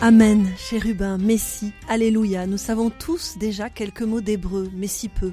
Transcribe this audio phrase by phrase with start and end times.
[0.00, 2.46] Amen, chérubin, Messie, Alléluia.
[2.46, 5.32] Nous savons tous déjà quelques mots d'hébreu, mais si peu.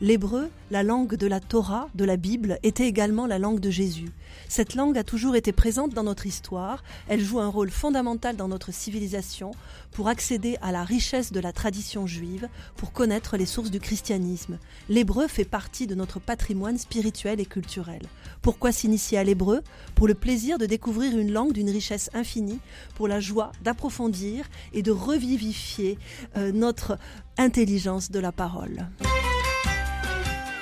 [0.00, 4.10] L'hébreu, la langue de la Torah, de la Bible, était également la langue de Jésus.
[4.48, 8.48] Cette langue a toujours été présente dans notre histoire, elle joue un rôle fondamental dans
[8.48, 9.52] notre civilisation
[9.92, 14.58] pour accéder à la richesse de la tradition juive, pour connaître les sources du christianisme.
[14.88, 18.02] L'hébreu fait partie de notre patrimoine spirituel et culturel.
[18.40, 19.62] Pourquoi s'initier à l'hébreu?
[19.94, 22.60] Pour le plaisir de découvrir une langue d'une richesse infinie,
[22.94, 25.98] pour la joie d'approfondir et de revivifier
[26.36, 26.98] euh, notre
[27.38, 28.86] intelligence de la parole.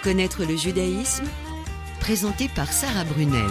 [0.02, 1.26] Connaître le judaïsme
[2.00, 3.50] Présenté par Sarah Brunel.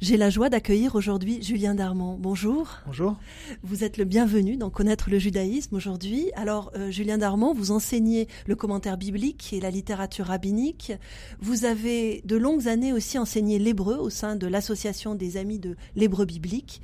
[0.00, 2.16] J'ai la joie d'accueillir aujourd'hui Julien Darmon.
[2.18, 2.78] Bonjour.
[2.86, 3.16] Bonjour.
[3.62, 6.30] Vous êtes le bienvenu dans Connaître le judaïsme aujourd'hui.
[6.34, 10.92] Alors, euh, Julien Darmon, vous enseignez le commentaire biblique et la littérature rabbinique.
[11.40, 15.76] Vous avez de longues années aussi enseigné l'hébreu au sein de l'Association des Amis de
[15.96, 16.82] l'Hébreu biblique.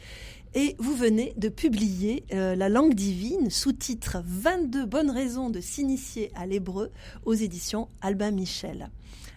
[0.55, 6.31] Et vous venez de publier euh, La langue divine, sous-titre 22 bonnes raisons de s'initier
[6.35, 6.91] à l'hébreu
[7.25, 8.91] aux éditions Albin Michel.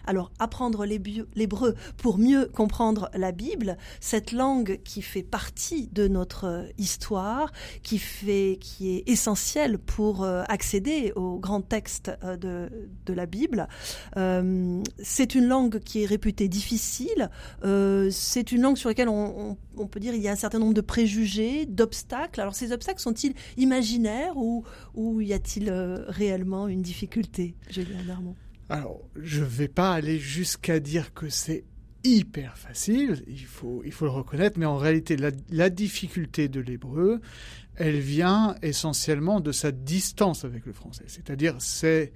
[0.04, 6.66] Alors, apprendre l'hébreu pour mieux comprendre la Bible, cette langue qui fait partie de notre
[6.78, 13.26] histoire, qui fait, qui est essentielle pour euh, accéder aux grands textes euh, de, la
[13.26, 13.68] Bible.
[14.16, 17.30] Euh, c'est une langue qui est réputée difficile.
[17.62, 19.56] c'est une langue sur laquelle on,
[19.90, 22.40] peut dire il y a un certain nombre de préjugés, d'obstacles.
[22.40, 24.64] Alors, ces obstacles sont-ils imaginaires ou,
[24.94, 25.70] ou y a-t-il
[26.08, 28.34] réellement une difficulté, Julien Darmon?
[28.68, 31.64] Alors, je vais pas aller jusqu'à dire que c'est
[32.04, 37.20] hyper facile, il faut, il faut le reconnaître, mais en réalité, la, difficulté de l'hébreu,
[37.76, 41.04] elle vient essentiellement de sa distance avec le français.
[41.06, 42.12] C'est-à-dire, c'est,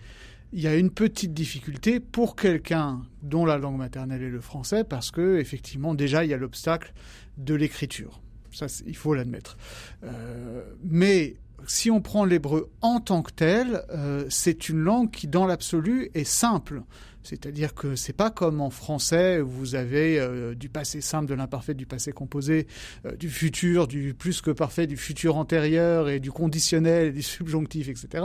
[0.52, 4.84] il y a une petite difficulté pour quelqu'un dont la langue maternelle est le français,
[4.84, 6.92] parce que, effectivement, déjà, il y a l'obstacle
[7.38, 8.20] de l'écriture.
[8.52, 9.56] Ça, il faut l'admettre.
[10.02, 11.36] Euh, mais
[11.66, 16.10] si on prend l'hébreu en tant que tel, euh, c'est une langue qui, dans l'absolu,
[16.14, 16.82] est simple.
[17.26, 21.34] C'est-à-dire que c'est pas comme en français où vous avez euh, du passé simple, de
[21.34, 22.68] l'imparfait, du passé composé,
[23.04, 27.88] euh, du futur, du plus que parfait, du futur antérieur et du conditionnel, du subjonctif,
[27.88, 28.24] etc.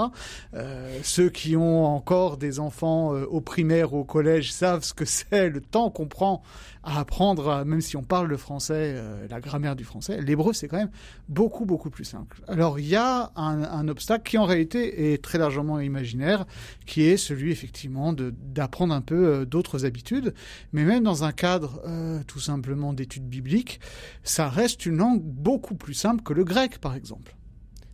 [0.54, 5.06] Euh, ceux qui ont encore des enfants au primaire ou au collège savent ce que
[5.06, 6.44] c'est le temps qu'on prend
[6.84, 8.96] à apprendre, même si on parle le français,
[9.30, 10.20] la grammaire du français.
[10.20, 10.90] L'hébreu, c'est quand même
[11.30, 12.42] beaucoup, beaucoup plus simple.
[12.48, 16.46] Alors, il y a un, un obstacle qui, en réalité, est très largement imaginaire,
[16.88, 20.34] qui est celui, effectivement, d'apprendre un peu euh, d'autres habitudes,
[20.74, 23.80] mais même dans un cadre euh, tout simplement d'études bibliques,
[24.24, 27.36] ça reste une langue beaucoup plus simple que le grec, par exemple.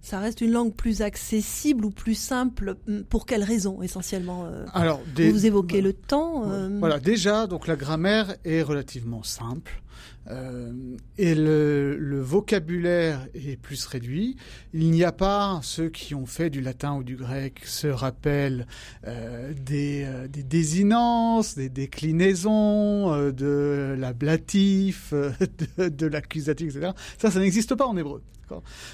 [0.02, 4.66] Ça reste une langue plus accessible ou plus simple hum, Pour quelles raisons essentiellement euh,
[4.74, 6.44] Alors, vous évoquez le temps.
[6.80, 9.82] Voilà, déjà, donc la grammaire est relativement simple.
[10.30, 10.72] Euh,
[11.18, 14.36] et le, vocabulaire est plus réduit.
[14.74, 18.68] Il n'y a pas ceux qui ont fait du latin ou du grec se rappellent
[19.06, 25.14] euh, des, euh, des, désinences, des déclinaisons, de l'ablatif,
[25.78, 26.92] de, de l'accusatif, etc.
[27.18, 28.22] Ça, ça n'existe pas en hébreu.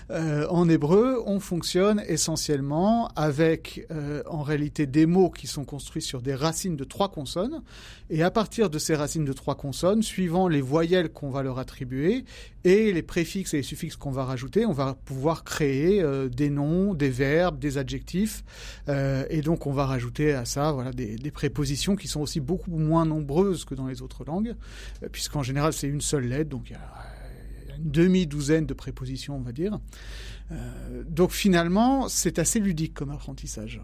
[0.09, 6.01] Euh, en hébreu, on fonctionne essentiellement avec euh, en réalité des mots qui sont construits
[6.01, 7.61] sur des racines de trois consonnes.
[8.09, 11.59] Et à partir de ces racines de trois consonnes, suivant les voyelles qu'on va leur
[11.59, 12.25] attribuer
[12.63, 16.49] et les préfixes et les suffixes qu'on va rajouter, on va pouvoir créer euh, des
[16.49, 18.43] noms, des verbes, des adjectifs.
[18.87, 22.77] et donc on va rajouter à ça voilà, des, des, prépositions qui sont aussi beaucoup
[22.77, 24.55] moins nombreuses que dans les autres langues,
[25.11, 26.49] puisqu'en général c'est une seule lettre.
[26.49, 27.12] Donc il y a
[27.79, 29.79] demi-douzaine de prépositions, on va dire.
[30.51, 33.81] Euh, donc finalement, c'est assez ludique comme apprentissage.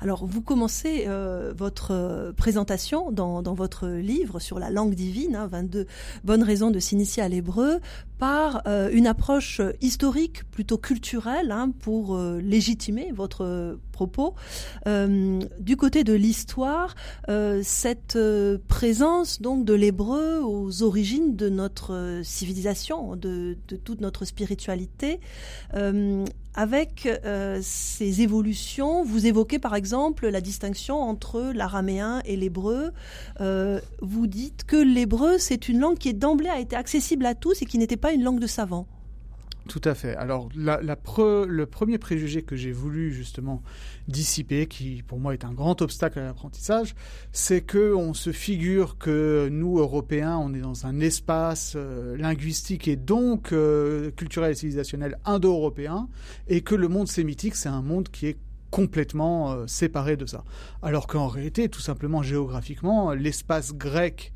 [0.00, 5.80] Alors, vous commencez euh, votre euh, présentation dans, votre livre sur la langue divine, 22
[5.80, 5.84] hein,
[6.24, 7.80] bonnes raisons de s'initier à l'hébreu,
[8.18, 14.34] par une approche historique plutôt culturelle hein, pour légitimer votre propos.
[14.86, 16.94] du côté de l'histoire,
[17.62, 18.18] cette
[18.68, 25.20] présence donc de l'hébreu aux origines de notre civilisation, de, toute notre spiritualité,
[26.58, 32.90] avec euh, ces évolutions, vous évoquez par exemple la distinction entre l'araméen et l'hébreu.
[33.40, 37.62] Euh, vous dites que l'hébreu, c'est une langue qui d'emblée a été accessible à tous
[37.62, 38.88] et qui n'était pas une langue de savants.
[39.68, 40.16] Tout à fait.
[40.16, 43.62] Alors, le premier préjugé que j'ai voulu justement
[44.08, 46.94] dissiper, qui pour moi est un grand obstacle à l'apprentissage,
[47.32, 52.88] c'est que on se figure que nous, Européens, on est dans un espace euh, linguistique
[52.88, 56.08] et donc euh, culturel et civilisationnel indo-européen,
[56.48, 58.38] et que le monde sémitique, c'est un monde qui est
[58.70, 60.44] complètement euh, séparé de ça.
[60.82, 64.32] Alors qu'en réalité, tout simplement géographiquement, l'espace grec,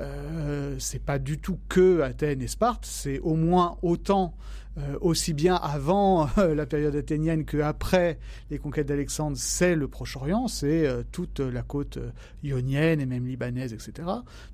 [0.00, 4.34] euh, c'est pas du tout que Athènes et Sparte, c'est au moins autant
[4.76, 8.18] euh, aussi bien avant euh, la période athénienne qu'après
[8.50, 12.00] les conquêtes d'Alexandre, c'est le Proche-Orient, c'est euh, toute la côte
[12.42, 14.08] ionienne et même libanaise, etc.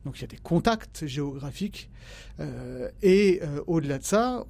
[0.05, 1.89] Donc il y a des contacts géographiques.
[3.03, 4.45] et au-delà de ça,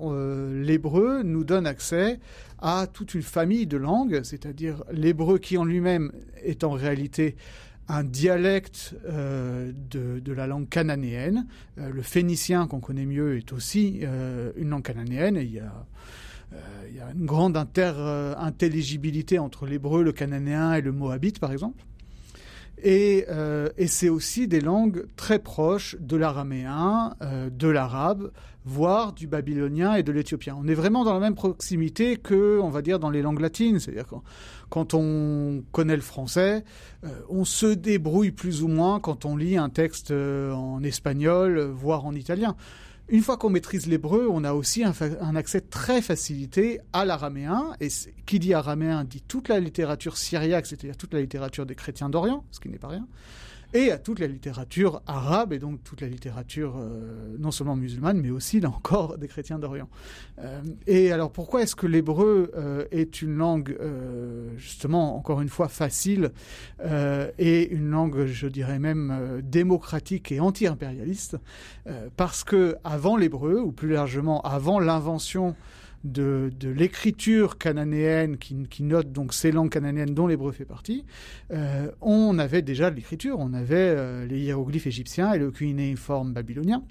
[0.53, 2.21] l'hébreu nous donne accès
[2.59, 6.13] à toute une famille de langues, c'est-à-dire l'hébreu qui en lui-même
[6.43, 7.37] est en réalité
[7.88, 11.47] un dialecte euh, de, la langue cananéenne.
[11.79, 15.37] Euh, le phénicien qu'on connaît mieux est aussi euh, une langue cananéenne.
[15.37, 15.87] il, y a,
[16.88, 21.85] il y a une grande intelligibilité entre l'hébreu, le cananéen et le moabite, par exemple.
[22.82, 23.27] Et,
[23.77, 28.33] et c'est aussi des langues très proches de l'araméen, de l'arabe,
[28.65, 30.56] voire du babylonien et de l'éthiopien.
[30.59, 33.79] On est vraiment dans la même proximité que, on va dire, dans les langues latines.
[33.79, 34.06] C'est-à-dire
[34.71, 36.65] quand on connaît le français,
[37.05, 41.61] euh, on se débrouille plus ou moins quand on lit un texte euh, en espagnol,
[41.61, 42.57] voire en italien.
[43.09, 47.75] Une fois qu'on maîtrise l'hébreu, on a aussi un, un, accès très facilité à l'araméen.
[47.81, 47.89] Et
[48.25, 52.45] qui dit araméen dit toute la littérature syriaque, c'est-à-dire toute la littérature des chrétiens d'Orient,
[52.53, 53.09] ce qui n'est pas rien
[53.73, 58.21] et à toute la littérature arabe et donc toute la littérature euh, non seulement musulmane
[58.21, 59.89] mais aussi là encore des chrétiens d'Orient.
[60.41, 63.79] Euh, et alors pourquoi est-ce que l'hébreu euh, est une langue
[64.57, 66.31] justement encore une fois facile
[67.39, 71.37] et une langue je dirais même démocratique et anti-impérialiste?
[72.17, 75.55] Parce que avant l'hébreu ou plus largement avant l'invention
[76.05, 81.05] de, l'écriture cananéenne qui, note donc ces langues cananéennes dont l'hébreu fait partie,
[81.50, 86.82] euh, on avait déjà l'écriture, on avait euh, les hiéroglyphes égyptiens et le cunéiforme babylonien.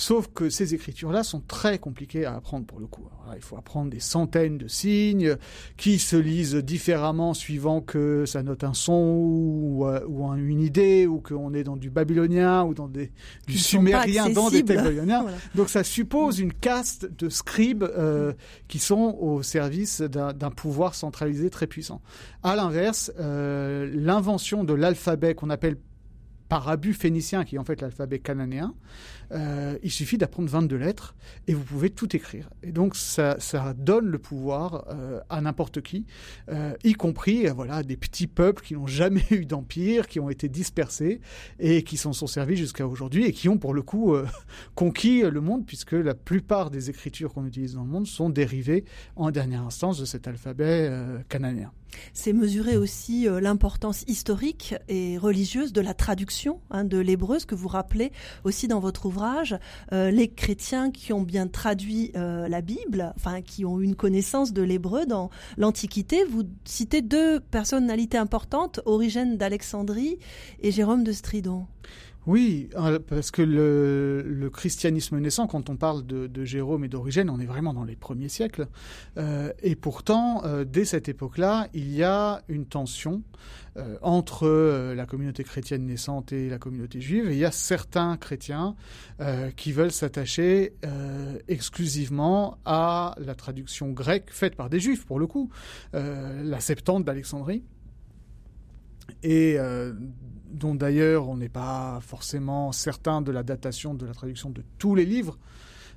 [0.00, 3.06] Sauf que ces écritures-là sont très compliquées à apprendre pour le coup.
[3.36, 5.36] il faut apprendre des centaines de signes
[5.76, 11.20] qui se lisent différemment suivant que ça note un son ou, euh, une idée ou
[11.20, 13.12] qu'on est dans du babylonien ou dans des,
[13.46, 15.26] du sumérien dans des babyloniens.
[15.54, 18.32] Donc ça suppose une caste de scribes euh,
[18.68, 22.00] qui sont au service d'un pouvoir centralisé très puissant.
[22.42, 25.76] À l'inverse, euh, l'invention de l'alphabet qu'on appelle
[26.50, 28.74] par abus phénicien, qui est en fait l'alphabet cananéen,
[29.30, 31.14] euh, il suffit d'apprendre 22 lettres
[31.46, 32.50] et vous pouvez tout écrire.
[32.64, 33.38] Et donc ça,
[33.78, 36.06] donne le pouvoir euh, à n'importe qui,
[36.50, 40.48] euh, y compris voilà des petits peuples qui n'ont jamais eu d'empire, qui ont été
[40.48, 41.20] dispersés
[41.60, 44.16] et qui s'en sont servis jusqu'à aujourd'hui et qui ont pour le coup
[44.74, 48.84] conquis le monde puisque la plupart des écritures qu'on utilise dans le monde sont dérivées
[49.14, 50.90] en dernière instance de cet alphabet
[51.28, 51.70] cananéen.
[52.12, 57.54] C'est mesurer aussi l'importance historique et religieuse de la traduction hein, de l'hébreu, ce que
[57.54, 58.12] vous rappelez
[58.44, 59.58] aussi dans votre ouvrage
[59.92, 64.52] euh, les chrétiens qui ont bien traduit euh, la Bible, enfin qui ont une connaissance
[64.52, 66.24] de l'hébreu dans l'Antiquité.
[66.24, 70.18] Vous citez deux personnalités importantes, Origène d'Alexandrie
[70.60, 71.66] et Jérôme de Stridon.
[72.26, 77.40] Oui, euh, parce que le, christianisme naissant, quand on parle de, Jérôme et d'Origène, on
[77.40, 78.66] est vraiment dans les premiers siècles.
[79.62, 83.22] et pourtant, dès cette époque-là, il y a une tension
[83.76, 87.30] euh, entre euh, la communauté chrétienne naissante et la communauté juive.
[87.30, 88.74] Et il y a certains chrétiens
[89.20, 90.74] euh, qui veulent s'attacher
[91.46, 95.50] exclusivement à la traduction grecque faite par des juifs, pour le coup,
[95.92, 97.62] la Septante d'Alexandrie.
[99.22, 99.56] Et
[100.52, 104.94] dont d'ailleurs on n'est pas forcément certain de la datation de la traduction de tous
[104.94, 105.38] les livres.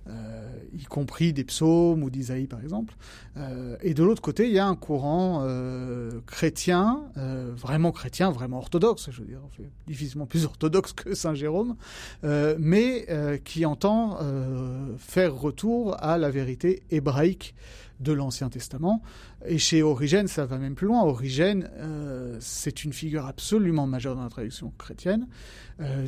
[0.10, 2.94] Euh, y compris des psaumes ou d'Isaïe par exemple.
[3.38, 8.58] Euh, et de l'autre côté, il y a un courant euh, chrétien, vraiment chrétien, vraiment
[8.58, 9.40] orthodoxe, je veux dire,
[9.88, 11.76] difficilement plus orthodoxe que Saint Jérôme,
[12.60, 14.20] mais qui entend
[14.98, 17.56] faire retour à la vérité hébraïque
[18.04, 19.02] de l'Ancien Testament.
[19.46, 21.04] Et chez Origène, ça va même plus loin.
[21.04, 21.70] Origène,
[22.40, 25.28] c'est une figure absolument majeure dans la tradition chrétienne.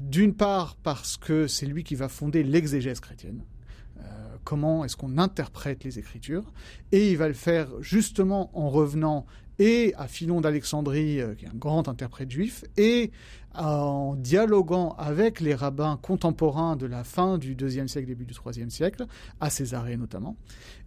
[0.01, 3.41] D'une part parce que c'est lui qui va fonder l'exégèse chrétienne
[4.45, 6.53] comment est-ce qu'on interprète les Écritures,
[6.91, 9.25] et il va le faire justement en revenant
[9.59, 13.11] et à Philon d'Alexandrie, euh, qui est un grand interprète juif, et
[13.57, 18.69] en dialoguant avec les rabbins contemporains de la fin du IIe siècle, début du IIIe
[18.69, 19.05] siècle,
[19.39, 20.35] à Césarée notamment.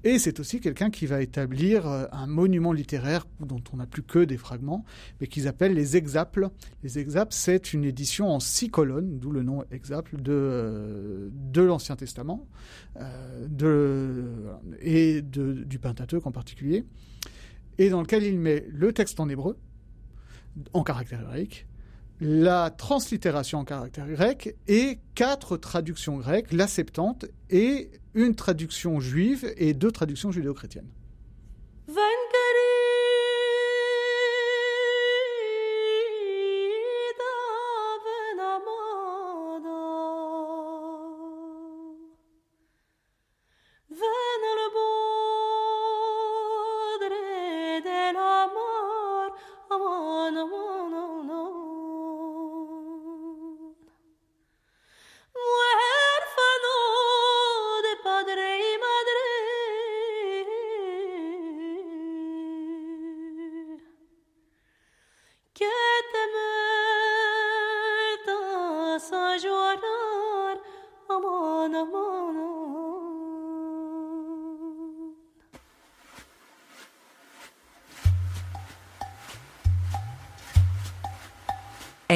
[0.05, 4.03] Et c'est aussi quelqu'un qui va établir euh, un monument littéraire dont on n'a plus
[4.03, 4.85] que des fragments,
[5.21, 6.51] mais qu'ils appellent les Exaples.
[6.83, 11.63] Les Exaples, c'est une édition en six colonnes, d'où le nom Exaple, de, euh, de
[11.63, 12.47] l'Ancien Testament
[14.81, 16.85] et de, du Pentateuque en particulier
[17.79, 19.57] et dans lequel il met le texte en hébreu,
[20.73, 21.67] en caractère grec,
[22.21, 29.53] la translittération en caractère grec et quatre traductions grecques, la Septante et une traduction juive
[29.57, 30.91] et deux traductions judéo-chrétiennes.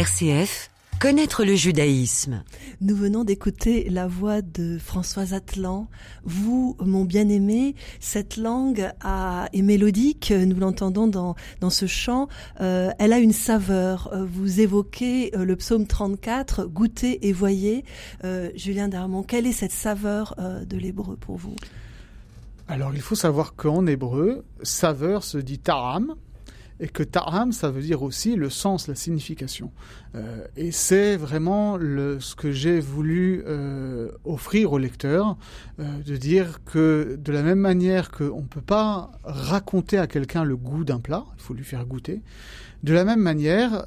[0.03, 0.69] RCF,
[0.99, 2.43] connaître le judaïsme.
[2.81, 5.87] Nous venons d'écouter la voix de Françoise Atlan.
[6.25, 12.27] Vous, mon bien-aimé, cette langue a, est mélodique, nous l'entendons dans, dans ce chant,
[12.61, 14.11] euh, elle a une saveur.
[14.13, 17.85] Euh, vous évoquez euh, le psaume 34, goûtez et voyez.
[18.57, 20.35] Julien Darmon, quelle est cette saveur
[20.67, 21.55] de l'hébreu pour vous?
[22.67, 26.17] Alors il faut savoir qu'en hébreu, saveur se dit taram,
[26.83, 29.71] et que ta'am, ça veut dire aussi le sens, la signification.
[30.17, 35.37] Euh, et c'est vraiment ce que j'ai voulu euh, offrir au lecteur,
[35.79, 40.43] euh, de dire que de la même manière qu'on ne peut pas raconter à quelqu'un
[40.43, 42.21] le goût d'un plat, il faut lui faire goûter,
[42.83, 43.85] de la même manière,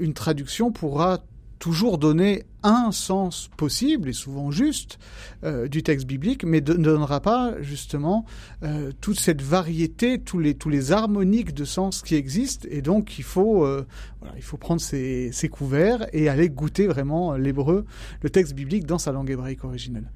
[0.00, 1.22] une traduction pourra
[1.58, 4.98] toujours donner un sens possible et souvent juste
[5.44, 8.24] euh, du texte biblique, mais ne donnera pas justement
[8.62, 12.66] euh, toute cette variété, tous les, tous les harmoniques de sens qui existent.
[12.70, 13.86] Et donc il faut, euh,
[14.20, 17.84] voilà, il faut prendre ses, ses couverts et aller goûter vraiment l'hébreu,
[18.22, 20.10] le texte biblique dans sa langue hébraïque originelle.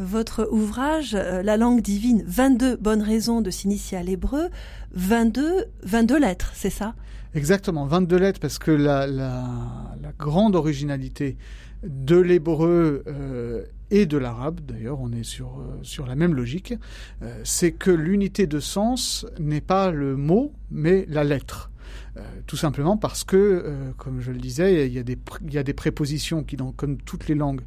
[0.00, 4.48] Votre ouvrage, La langue divine, 22 bonnes raisons de s'initier à l'hébreu,
[4.92, 6.94] 22, 22 lettres, c'est ça?
[7.34, 11.36] Exactement, 22 lettres parce que la, la, grande originalité
[11.84, 16.74] de l'hébreu euh, et de l'arabe, d'ailleurs on est sur, euh, la même logique,
[17.22, 21.70] euh, c'est que l'unité de sens n'est pas le mot mais la lettre.
[22.16, 25.58] Euh, tout simplement parce que, euh, comme je le disais, il y, a des, y
[25.58, 27.62] a des prépositions qui, comme toutes les langues,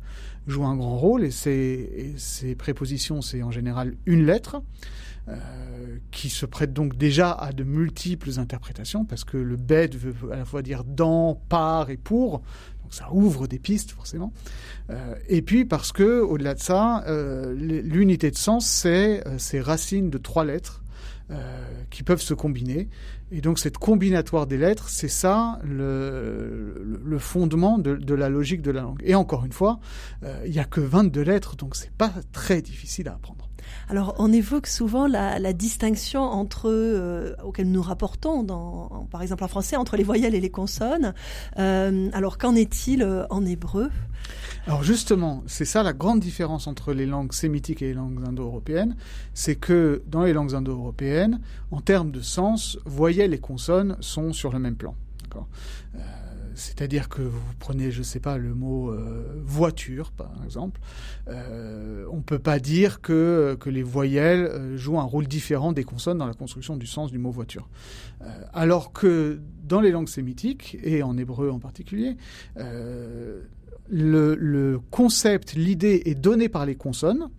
[0.48, 4.62] jouent un grand rôle, et ces, ces prépositions, c'est en général une lettre.
[5.30, 5.38] Euh,
[6.12, 10.36] qui se prête donc déjà à de multiples interprétations, parce que le bête veut à
[10.36, 12.40] la fois dire dans, par et pour,
[12.82, 14.34] donc ça ouvre des pistes forcément.
[14.90, 19.62] Euh, et puis parce que, au-delà de ça, euh, l'unité de sens, c'est euh, ces
[19.62, 20.84] racines de trois lettres
[21.32, 22.90] euh, qui peuvent se combiner.
[23.36, 28.62] Et donc cette combinatoire des lettres, c'est ça le, le, fondement de, de, la logique
[28.62, 29.02] de la langue.
[29.04, 29.80] Et encore une fois,
[30.46, 33.44] il n'y a que 22 lettres, donc c'est pas très difficile à apprendre.
[33.90, 39.44] Alors, on évoque souvent la, la distinction entre euh, auquel nous rapportons, dans, par exemple
[39.44, 41.14] en français, entre les voyelles et les consonnes.
[41.60, 43.90] Euh, alors, qu'en est-il euh, en hébreu?
[44.66, 48.96] Alors justement, c'est ça la grande différence entre les langues sémitiques et les langues indo-européennes,
[49.34, 54.52] c'est que dans les langues indo-européennes, en termes de sens, voyelles et consonnes sont sur
[54.52, 54.96] le même plan.
[55.96, 56.00] Euh,
[56.56, 60.80] c'est-à-dire que vous prenez, je ne sais pas, le mot euh, voiture, par exemple,
[61.28, 65.84] euh, on ne peut pas dire que, que les voyelles jouent un rôle différent des
[65.84, 67.70] consonnes dans la construction du sens du mot voiture.
[68.54, 72.18] Alors que dans les langues sémitiques, et en hébreu en particulier,
[73.94, 77.30] le, concept, l'idée est donnée par les consonnes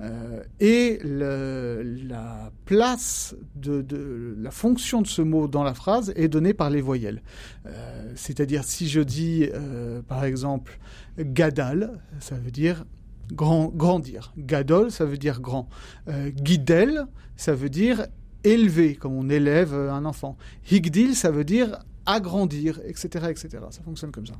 [0.00, 6.54] euh, et la place de, la fonction de ce mot dans la phrase est donnée
[6.54, 7.22] par les voyelles.
[7.66, 10.78] Euh, C'est-à-dire si je dis euh, par exemple
[11.18, 12.84] gadal, ça veut dire
[13.32, 14.32] grand, grandir.
[14.38, 15.68] Gadol, ça veut dire grand.
[16.08, 17.06] Guidel,
[17.36, 18.06] ça veut dire
[18.44, 20.36] élever, comme on élève un enfant.
[20.70, 23.48] Higdil, ça veut dire agrandir, etc., etc.
[23.70, 24.34] Ça fonctionne comme ça.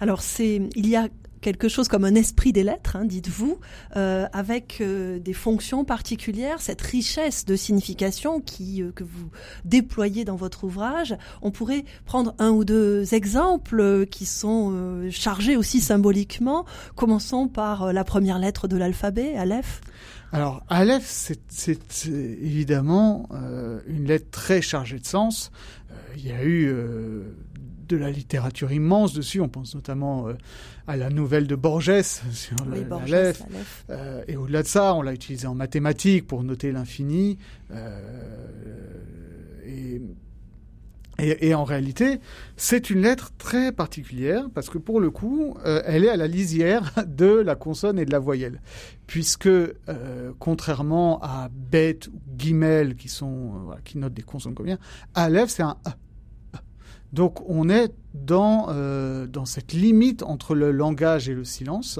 [0.00, 1.08] Alors, c'est, il y a
[1.40, 3.58] quelque chose comme un esprit des lettres, hein, dites-vous,
[3.96, 9.30] euh, avec euh, des fonctions particulières, cette richesse de signification qui que vous
[9.64, 11.16] déployez dans votre ouvrage.
[11.42, 16.66] On pourrait prendre un ou deux exemples qui sont chargés aussi symboliquement.
[16.94, 19.80] Commençons par la première lettre de l'alphabet, Aleph.
[20.32, 21.04] Alors, Aleph,
[21.48, 23.28] c'est évidemment
[23.86, 25.50] une lettre très chargée de sens.
[26.16, 26.72] Il y a eu
[27.90, 29.40] de la littérature immense dessus.
[29.40, 30.34] On pense notamment euh,
[30.86, 32.02] à la nouvelle de Borges
[32.32, 32.84] sur oui,
[33.90, 37.38] euh, et au-delà de ça, on l'a utilisé en mathématiques pour noter l'infini.
[37.72, 37.98] Euh,
[39.66, 40.00] et,
[41.54, 42.20] en réalité,
[42.56, 46.94] c'est une lettre très particulière parce que pour le coup, elle est à la lisière
[47.06, 48.60] de la consonne et de la voyelle.
[49.06, 49.50] Puisque,
[50.38, 54.78] contrairement à bête ou guimel qui, sont, qui notent des consonnes comme bien,
[55.14, 55.96] Aleph, c'est un A.
[57.12, 61.98] Donc on est dans, euh, dans cette limite entre le langage et le silence.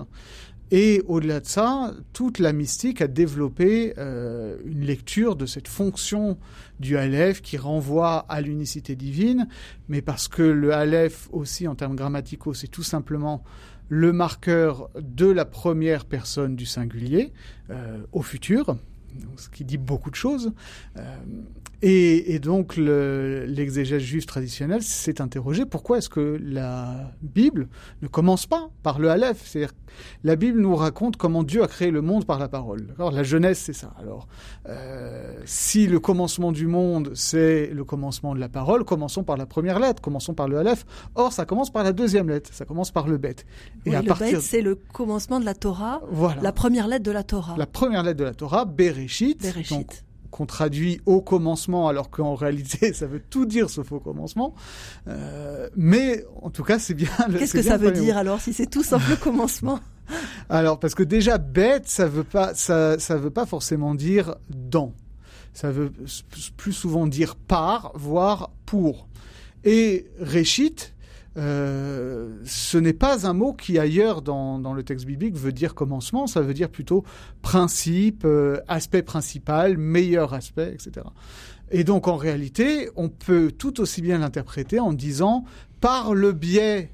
[0.71, 6.39] Et au-delà de ça, toute la mystique a développé euh, une lecture de cette fonction
[6.79, 9.49] du Aleph qui renvoie à l'unicité divine,
[9.89, 13.43] mais parce que le Aleph aussi en termes grammaticaux, c'est tout simplement
[13.89, 17.33] le marqueur de la première personne du singulier
[17.71, 18.77] euh, au futur
[19.37, 20.53] ce qui dit beaucoup de choses.
[20.97, 21.17] Euh,
[21.83, 27.69] et, donc l'exégèse juive traditionnelle s'est interrogé pourquoi est-ce que la Bible
[28.03, 29.43] ne commence pas par le Aleph?
[29.47, 29.73] C'est-à-dire
[30.25, 32.95] la Bible nous raconte comment Dieu a créé le monde par la parole.
[32.99, 33.93] La Genèse, c'est ça.
[33.99, 34.29] Alors,
[34.69, 39.47] euh, si le commencement du monde, c'est le commencement de la parole, commençons par la
[39.47, 40.85] première lettre, commençons par le Aleph.
[41.15, 43.37] Or, ça commence par la deuxième lettre, ça commence par le Bet.
[43.87, 44.41] Et à le partir...
[44.41, 46.41] c'est le commencement de la Torah, voilà.
[46.43, 47.55] la première lettre de la Torah.
[47.57, 48.65] La première lettre de la Torah,
[49.01, 49.43] Bereshit.
[49.43, 54.55] Bereshit qu'on traduit au commencement, alors qu'en réalité, ça veut tout dire sauf au commencement.
[55.09, 57.11] Euh, mais en tout cas, c'est bien.
[57.39, 59.81] Qu'est-ce que ça veut dire alors, si c'est tout sauf le commencement?
[60.49, 64.93] Alors, parce que déjà bête, ça veut pas, ça, ça veut pas forcément dire dans.
[65.53, 65.93] Ça veut
[66.57, 69.07] plus souvent dire par, voire pour.
[69.63, 70.75] Et réchit,
[71.37, 76.27] euh, ce n'est pas un mot qui ailleurs dans, le texte biblique veut dire commencement,
[76.27, 77.05] ça veut dire plutôt
[77.41, 81.07] principe, euh, aspect principal, meilleur aspect, etc.
[81.71, 85.45] Et donc en réalité, on peut tout aussi bien l'interpréter en disant
[85.81, 86.91] par le biais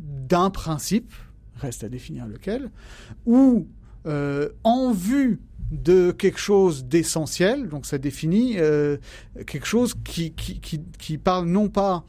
[0.00, 1.12] d'un principe,
[1.56, 2.70] reste à définir lequel,
[3.26, 3.66] ou
[4.06, 5.40] euh, en vue
[5.72, 8.56] de quelque chose d'essentiel, donc ça définit
[9.46, 12.06] quelque chose qui, qui, qui, parle non pas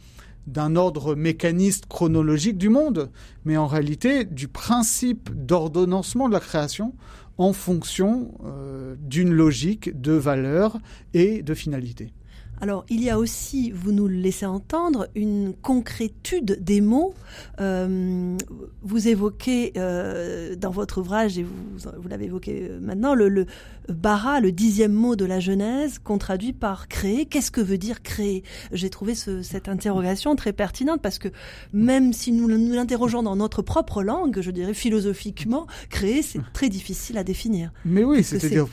[0.51, 3.09] d'un ordre mécaniste chronologique du monde,
[3.45, 6.93] mais en réalité du principe d'ordonnancement de la création
[7.37, 10.77] en fonction euh, d'une logique de valeur
[11.13, 12.11] et de finalité.
[12.61, 17.13] Alors, il y a aussi, vous nous le laissez entendre, une concrétude des mots.
[17.61, 18.37] Euh,
[18.81, 21.53] vous évoquez euh, dans votre ouvrage, et vous,
[21.97, 23.45] vous l'avez évoqué euh, maintenant, le, le
[23.87, 27.25] bara, le dixième mot de la Genèse, qu'on traduit par créer.
[27.25, 28.43] Qu'est-ce que veut dire créer
[28.73, 31.29] J'ai trouvé ce, cette interrogation très pertinente parce que
[31.71, 36.69] même si nous nous l'interrogeons dans notre propre langue, je dirais philosophiquement, créer, c'est très
[36.69, 37.71] difficile à définir.
[37.85, 38.67] Mais oui, c'est-à-dire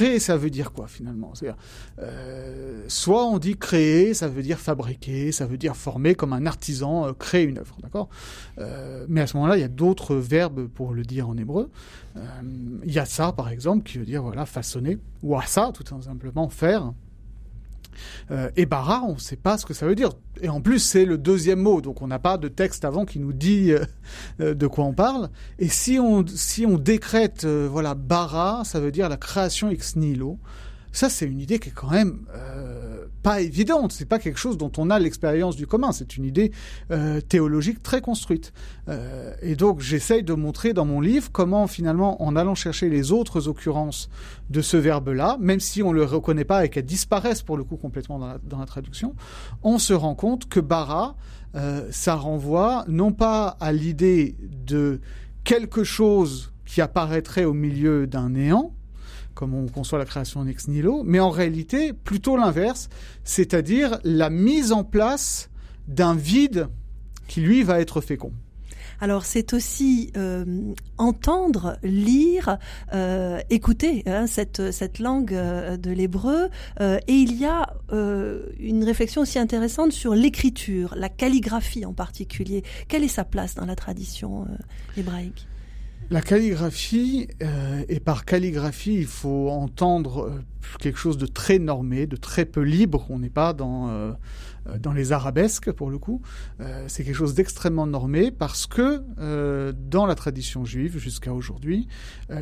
[0.00, 1.32] créer, ça veut dire quoi finalement?
[1.98, 6.46] Euh, Soit on dit créer, ça veut dire fabriquer, ça veut dire former comme un
[6.46, 8.08] artisan, euh, créer une œuvre, d'accord?
[8.58, 11.70] Euh, Mais à ce moment-là, il y a d'autres verbes pour le dire en hébreu.
[12.84, 16.92] Il a ça, par exemple, qui veut dire voilà façonner, ou ça, tout simplement faire.
[18.30, 20.10] Euh, et bara, on ne sait pas ce que ça veut dire.
[20.40, 23.18] Et en plus, c'est le deuxième mot, donc on n'a pas de texte avant qui
[23.18, 23.84] nous dit euh,
[24.40, 25.30] euh, de quoi on parle.
[25.58, 30.38] Et si on, si on décrète, voilà, bara, ça veut dire la création ex nihilo.
[30.92, 33.92] Ça, c'est une idée qui est quand même euh, pas évidente.
[33.92, 35.92] C'est pas quelque chose dont on a l'expérience du commun.
[35.92, 36.52] C'est une idée
[36.90, 38.52] euh, théologique très construite.
[38.88, 43.12] Euh, et donc, j'essaye de montrer dans mon livre comment, finalement, en allant chercher les
[43.12, 44.08] autres occurrences
[44.48, 47.76] de ce verbe-là, même si on le reconnaît pas et qu'elles disparaissent pour le coup
[47.76, 49.14] complètement dans la, dans la traduction,
[49.62, 51.16] on se rend compte que bara,
[51.54, 55.00] euh, ça renvoie non pas à l'idée de
[55.44, 58.72] quelque chose qui apparaîtrait au milieu d'un néant,
[59.40, 62.90] comme on conçoit la création ex nihilo, mais en réalité plutôt l'inverse,
[63.24, 65.48] c'est-à-dire la mise en place
[65.88, 66.68] d'un vide
[67.26, 68.32] qui lui va être fécond.
[69.00, 72.58] Alors c'est aussi euh, entendre, lire,
[72.92, 76.50] euh, écouter hein, cette, cette langue euh, de l'hébreu.
[76.78, 82.62] et il y a une réflexion aussi intéressante sur l'écriture, la calligraphie en particulier.
[82.88, 84.46] Quelle est sa place dans la tradition
[84.98, 85.46] hébraïque?
[86.12, 90.42] La calligraphie, euh, et par calligraphie, il faut entendre euh,
[90.80, 93.06] quelque chose de très normé, de très peu libre.
[93.10, 94.12] On n'est pas dans, euh,
[94.92, 96.20] les arabesques, pour le coup.
[96.88, 99.02] c'est quelque chose d'extrêmement normé parce que
[99.72, 101.88] dans la tradition juive, jusqu'à aujourd'hui,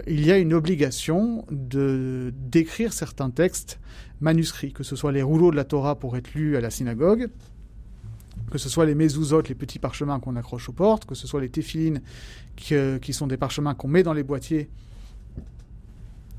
[0.07, 3.78] il y a une obligation de d'écrire certains textes
[4.20, 7.28] manuscrits, que ce soit les rouleaux de la Torah pour être lus à la synagogue,
[8.51, 11.41] que ce soit les mezuzot, les petits parchemins qu'on accroche aux portes, que ce soit
[11.41, 12.01] les téphilines
[12.57, 14.69] qui, euh, qui sont des parchemins qu'on met dans les boîtiers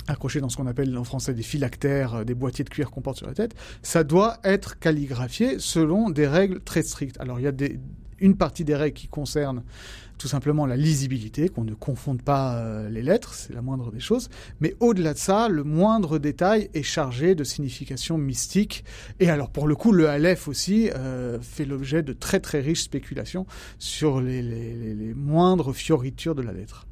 [0.08, 3.02] accrochés dans ce qu'on appelle en français des phylactères, euh, des boîtiers de cuir qu'on
[3.02, 7.20] porte sur la tête, ça doit être calligraphié selon des règles très strictes.
[7.20, 7.80] Alors il y a des,
[8.22, 9.64] une partie des règles qui concernent
[10.18, 14.02] tout simplement la lisibilité, qu'on ne confonde pas euh, les lettres, c'est la moindre des
[14.02, 14.30] choses.
[14.60, 18.84] Mais au-delà de ça, le moindre détail est chargé de signification mystique.
[19.20, 22.84] Et alors pour le coup, le Aleph aussi euh, fait l'objet de très très riches
[22.84, 23.48] spéculations
[23.80, 26.86] sur les moindres fioritures de la lettre.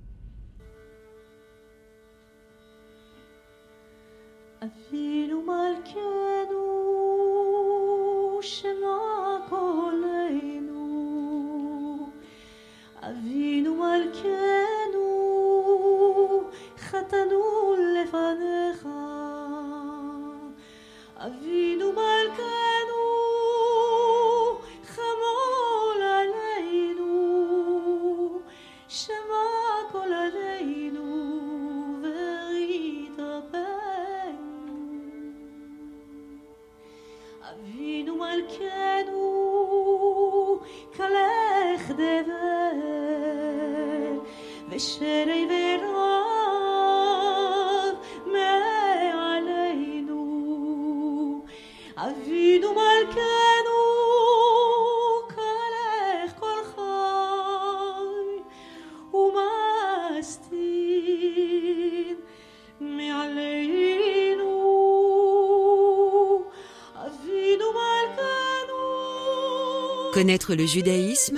[70.18, 71.38] Connaître le judaïsme?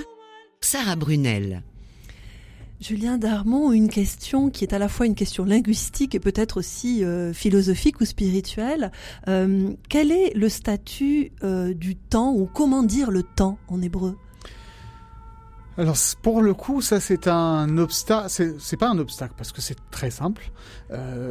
[0.62, 1.62] Sarah Brunel
[2.80, 7.04] Julien Darmon, une question qui est à la fois une question linguistique et peut-être aussi
[7.04, 8.90] euh, philosophique ou spirituelle.
[9.28, 14.16] Euh, quel est le statut euh, du temps ou comment dire le temps en hébreu?
[15.76, 18.30] Alors pour le coup, ça c'est un obstacle.
[18.30, 20.50] C'est pas un obstacle parce que c'est très simple,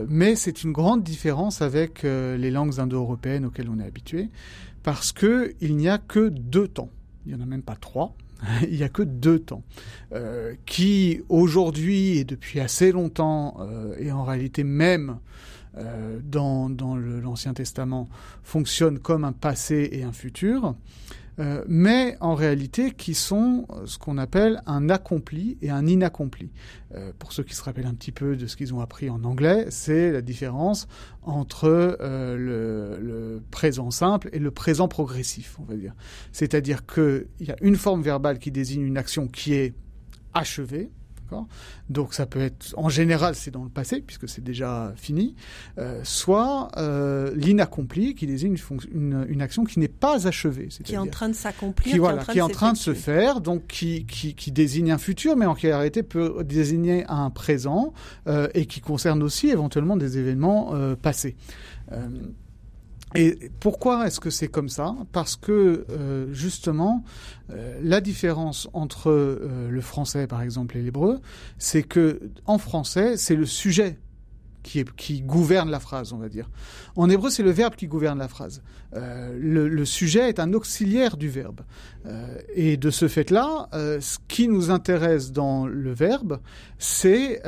[0.08, 4.30] mais c'est une grande différence avec les langues indo-européennes auxquelles on est habitué,
[4.84, 6.92] parce que il n'y a que deux temps.
[7.30, 8.15] Il y en a même pas trois.
[8.63, 9.62] il n'y a que deux temps,
[10.13, 15.20] euh, qui aujourd'hui et depuis assez longtemps, euh, et en réalité même
[15.78, 18.10] euh, dans l'Ancien Testament,
[18.42, 20.74] fonctionnent comme un passé et un futur.
[21.39, 26.52] Euh, mais en réalité qui sont ce qu'on appelle un accompli et un inaccompli.
[26.95, 29.23] Euh, pour ceux qui se rappellent un petit peu de ce qu'ils ont appris en
[29.23, 30.88] anglais, c'est la différence
[31.21, 31.65] entre
[32.02, 35.93] euh, le, le, présent simple et le présent progressif, on va dire.
[36.32, 39.73] C'est-à-dire qu'il y a une forme verbale qui désigne une action qui est
[40.34, 40.89] achevée,
[41.89, 45.36] donc ça peut être, en général, c'est dans le passé puisque c'est déjà fini,
[45.78, 48.56] euh, soit euh, l'inaccompli qui désigne
[48.92, 52.24] une, une, action qui n'est pas achevée, qui est en train de s'accomplir, qui, voilà,
[52.24, 55.46] qui est en train de, se faire, donc qui, qui, qui, désigne un futur, mais
[55.46, 57.94] en réalité peut désigner un présent
[58.28, 61.36] euh, et qui concerne aussi éventuellement des événements euh, passés.
[63.15, 64.95] Et pourquoi est-ce que c'est comme ça?
[65.12, 67.04] Parce que euh, justement,
[67.50, 71.19] euh, la différence entre euh, le français par exemple et l'hébreu,
[71.58, 73.98] c'est que en français, c'est le sujet
[74.63, 76.50] qui, gouverne la phrase, on va dire.
[76.95, 78.62] En hébreu, c'est le verbe qui gouverne la phrase.
[78.95, 81.62] Euh, le, sujet est un auxiliaire du verbe.
[82.06, 86.39] Euh, et de ce fait-là, euh, ce qui nous intéresse dans le verbe,
[86.78, 87.41] c'est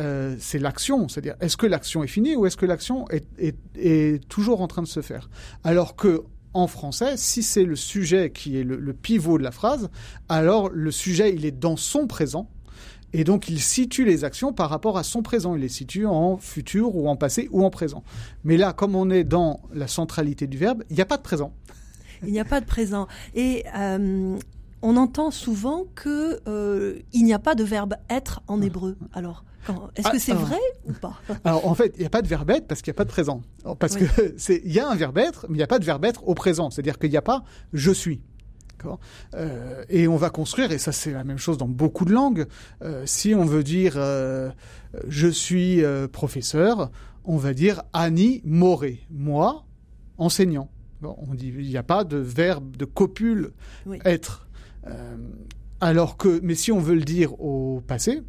[0.54, 1.08] l'action.
[1.08, 4.88] C'est-à-dire, est-ce que l'action est finie ou est-ce que l'action est, toujours en train de
[4.88, 5.30] se faire?
[5.64, 9.90] Alors que en français, si c'est le sujet qui est le pivot de la phrase,
[10.28, 12.50] alors le sujet, il est dans son présent,
[13.14, 15.56] et donc, il situe les actions par rapport à son présent.
[15.56, 18.04] Il les situe en futur ou en passé ou en présent.
[18.44, 21.24] Mais là, comme on est dans la centralité du verbe, il n'y a pas de
[21.24, 21.54] présent.
[22.24, 23.08] Il n'y a pas de présent.
[23.34, 24.38] Et euh,
[24.84, 28.96] on entend souvent que euh, il n'y a pas de verbe être en hébreu.
[29.14, 29.44] Alors,
[29.96, 31.20] est-ce que c'est ah, vrai ou pas?
[31.44, 33.06] Alors en fait, il n'y a pas de verbe être parce qu'il n'y a pas
[33.06, 33.42] de présent.
[33.80, 34.08] Parce oui.
[34.08, 36.06] que c'est il y a un verbe être, mais il n'y a pas de verbe
[36.06, 36.70] être au présent.
[36.70, 37.44] C'est-à-dire qu'il n'y a pas
[37.74, 38.22] je suis.
[39.36, 42.46] Euh, et on va construire, et ça c'est la même chose dans beaucoup de langues,
[42.82, 44.50] euh, si on veut dire euh,
[45.08, 46.92] je suis professeur,
[47.24, 49.66] on va dire Annie Moré, moi,
[50.18, 50.70] enseignant.
[51.02, 53.52] Bon, on dit il n'y a pas de verbe, de copule
[53.86, 54.00] oui.
[54.06, 54.48] être.
[55.80, 58.22] Alors que, mais si on veut le dire au passé,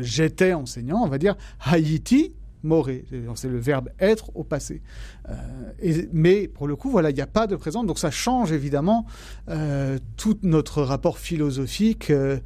[0.00, 2.34] j'étais enseignant, on va dire Haïti.
[2.64, 3.04] Moré,
[3.36, 4.82] c'est le verbe être au passé.
[5.28, 5.32] Euh,
[5.80, 8.50] et- mais pour le coup, voilà, il n'y a pas de présent, donc ça change
[8.52, 9.06] évidemment
[9.48, 12.38] euh, tout notre rapport philosophique, euh,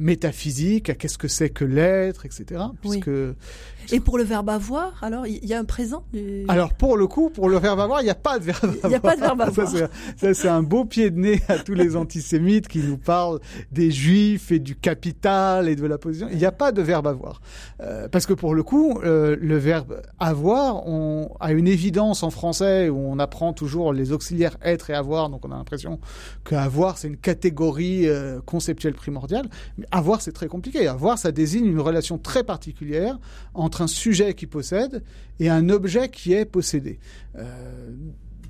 [0.00, 2.60] métaphysique, à qu'est-ce que c'est que l'être, etc.
[2.84, 3.00] Oui.
[3.00, 6.44] Puisque Et pour le verbe avoir, alors il y a un présent du...
[6.48, 8.78] alors pour le coup, pour le verbe avoir, il n'y a pas de verbe avoir.
[8.84, 9.68] Il n'y a pas de verbe avoir.
[10.16, 13.90] Ça, c'est un beau pied de nez à tous les antisémites qui nous parlent des
[13.90, 16.28] juifs et du capital et de la position.
[16.32, 17.40] Il n'y a pas de verbe avoir.
[17.80, 22.30] Euh, parce que pour le coup, euh, le verbe avoir on a une évidence en
[22.30, 25.28] français où on apprend toujours les auxiliaires être et avoir.
[25.28, 26.00] Donc on a l'impression
[26.44, 29.48] que avoir, c'est une catégorie euh, conceptuelle primordiale.
[29.78, 30.86] Mais avoir, c'est très compliqué.
[30.86, 33.18] Avoir, ça désigne une relation très particulière
[33.54, 35.02] entre un sujet qui possède
[35.40, 36.98] et un objet qui est possédé.
[37.36, 37.90] Euh,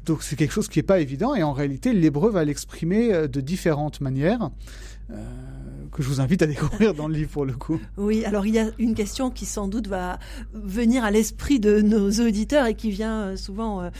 [0.06, 3.28] donc c'est quelque chose qui n'est pas évident et en réalité l'hébreu va l'exprimer euh,
[3.28, 4.50] de différentes manières
[5.10, 5.16] euh,
[5.92, 7.80] que je vous invite à découvrir dans le livre pour le coup.
[7.96, 10.18] Oui, alors il y a une question qui sans doute va
[10.52, 13.90] venir à l'esprit de nos auditeurs et qui vient euh, souvent,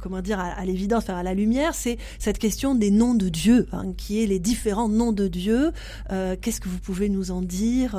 [0.00, 3.66] comment dire, à, l'évidence, enfin à la lumière, c'est cette question des noms de Dieu,
[3.72, 5.72] hein, qui est les différents noms de Dieu.
[6.08, 7.94] Qu'est-ce que vous pouvez nous en dire,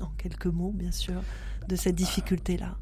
[0.00, 1.22] en quelques mots, bien sûr,
[1.68, 2.76] de cette difficulté-là?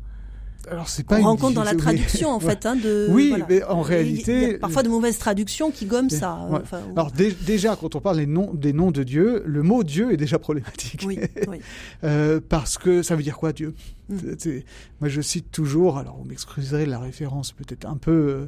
[0.71, 3.07] Alors c'est pas On rencontre dans la traduction, en fait, hein, de.
[3.11, 3.47] Oui, voilà.
[3.49, 6.40] mais en réalité- il y a parfois de mauvaises traductions qui gomment ça.
[6.42, 6.59] euh, Ouais.
[6.62, 9.62] enfin, ou- Alors dé- déjà quand on parle des noms, des noms de Dieu, le
[9.62, 11.05] mot Dieu est déjà problématique.
[11.07, 11.18] oui,
[11.49, 11.59] oui.
[12.05, 13.75] Euh, parce que ça veut dire quoi Dieu?
[14.11, 14.16] Mm.
[14.38, 14.64] C'est-
[15.01, 18.47] Moi je cite toujours, alors vous m'excuserez la référence peut-être un peu euh,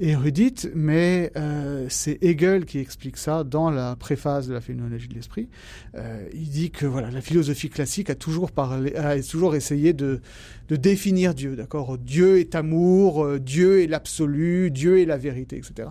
[0.00, 5.14] érudite, mais euh, c'est Hegel qui explique ça dans la préface de la phénoménologie de
[5.14, 5.48] l'esprit.
[5.96, 10.20] Euh, il dit que voilà la philosophie classique a toujours parlé, a toujours essayé de,
[10.68, 11.98] de définir Dieu, d'accord?
[11.98, 15.88] Dieu est amour, euh, Dieu est l'absolu, Dieu est la vérité, etc.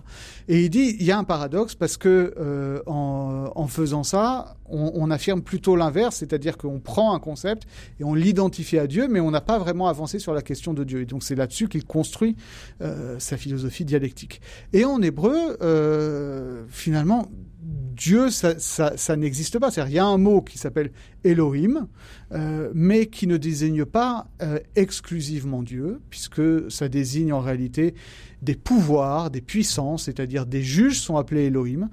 [0.48, 4.57] Et il dit il y a un paradoxe parce que euh, en, en faisant ça,
[4.70, 7.64] on, on affirme plutôt l'inverse, c'est-à-dire qu'on prend un concept
[8.00, 10.84] et on l'identifie à Dieu, mais on n'a pas vraiment avancé sur la question de
[10.84, 11.02] Dieu.
[11.02, 12.36] Et donc c'est là-dessus qu'il construit
[12.80, 14.40] euh, sa philosophie dialectique.
[14.72, 17.28] Et en hébreu, euh, finalement,
[17.60, 19.70] Dieu, ça, ça, ça n'existe pas.
[19.70, 20.92] C'est-à-dire, il y a un mot qui s'appelle
[21.24, 21.88] Elohim,
[22.32, 27.94] euh, mais qui ne désigne pas euh, exclusivement Dieu, puisque ça désigne en réalité
[28.42, 31.88] des pouvoirs, des puissances, c'est-à-dire des juges sont appelés Elohim.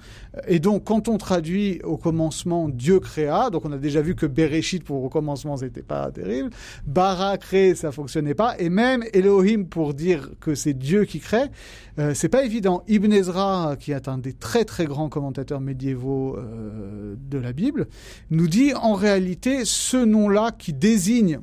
[0.47, 4.25] Et donc, quand on traduit au commencement Dieu créa, donc on a déjà vu que
[4.25, 6.49] Bereshit pour au commencement c'était pas terrible,
[6.85, 11.49] Bara crée ça fonctionnait pas, et même Elohim pour dire que c'est Dieu qui crée,
[11.97, 12.83] euh, c'est pas évident.
[12.87, 17.87] Ibn Ezra, qui est un des très très grands commentateurs médiévaux euh, de la Bible,
[18.29, 21.39] nous dit en réalité ce nom-là qui désigne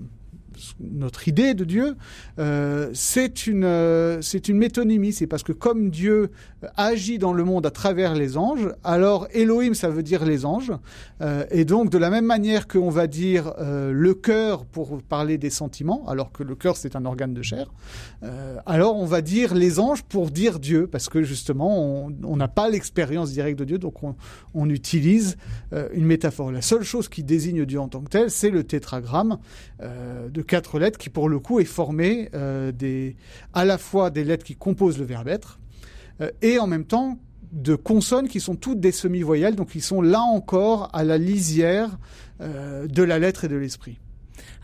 [0.81, 1.97] notre idée de Dieu,
[2.38, 5.12] euh, c'est une, euh, c'est une métonymie.
[5.12, 6.31] C'est parce que comme Dieu
[6.77, 10.73] agit dans le monde à travers les anges, alors Elohim, ça veut dire les anges.
[11.21, 15.38] Euh, et donc, de la même manière qu'on va dire euh, le cœur pour parler
[15.38, 17.73] des sentiments, alors que le cœur, c'est un organe de chair,
[18.23, 22.49] euh, alors on va dire les anges pour dire Dieu, parce que justement, on n'a
[22.49, 24.15] pas l'expérience directe de Dieu, donc on,
[24.55, 25.37] on utilise
[25.73, 26.53] euh, une métaphore.
[26.53, 29.38] La seule chose qui désigne Dieu en tant que tel, c'est le tétragramme
[29.83, 33.16] euh, quatre lettres qui, pour le coup, est formé euh, des,
[33.52, 35.59] à la fois des lettres qui composent le verbe être
[36.20, 37.18] euh, et en même temps
[37.52, 41.98] de consonnes qui sont toutes des semi-voyelles, donc ils sont là encore à la lisière
[42.40, 43.98] euh, de la lettre et de l'esprit.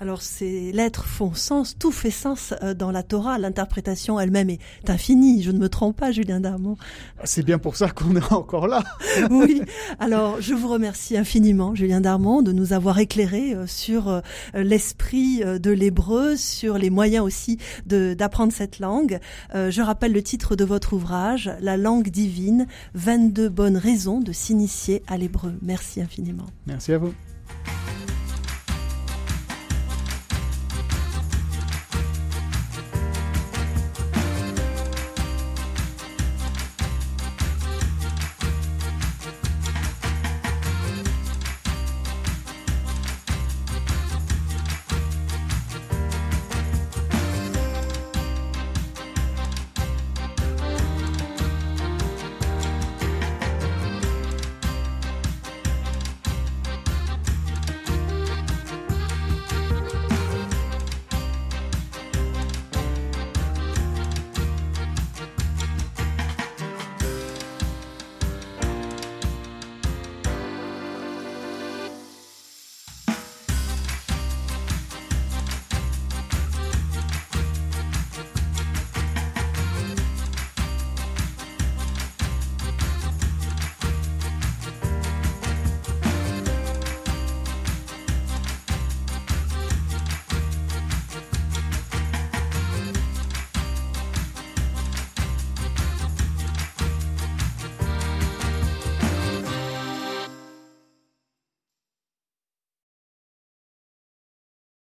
[0.00, 4.60] Alors ces lettres font sens, tout fait sens euh, dans la Torah, l'interprétation elle-même est
[4.88, 6.76] infinie, je ne me trompe pas Julien Darmon.
[7.24, 8.82] C'est bien pour ça qu'on est encore là.
[9.30, 9.62] Oui,
[9.98, 14.20] alors je vous remercie infiniment Julien Darmon de nous avoir éclairé euh, sur euh,
[14.54, 19.18] l'esprit de l'hébreu, sur les moyens aussi d'apprendre cette langue.
[19.54, 25.02] Je rappelle le titre de votre ouvrage, La langue divine, 22 bonnes raisons de s'initier
[25.06, 25.54] à l'hébreu.
[25.62, 26.46] Merci infiniment.
[26.66, 27.12] Merci à vous.